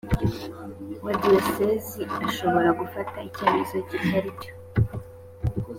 wa 1.03 1.13
diyosezi 1.21 2.01
ashobora 2.27 2.69
gufata 2.79 3.17
icyemezo 3.27 3.75
kuri 3.89 4.07
icyo 4.31 4.51